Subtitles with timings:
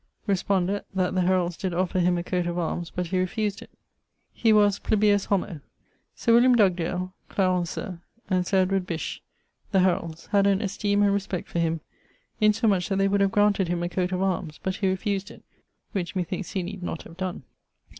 [0.27, 3.69] Respondet that the heralds did offer him a coat of armes but he refused it.
[4.35, 5.61] <_He was 'plebeius homo.'_>
[6.15, 9.19] Sir William Dugdale (Clarenceux), and Sir Edward Bisshe,
[9.71, 11.81] the heralds, had an esteeme and respect for him,
[12.39, 14.87] in so much that they would have graunted him a coate of armes; but he
[14.89, 15.43] refused it
[15.91, 17.43] which methinkes he neede not have donne.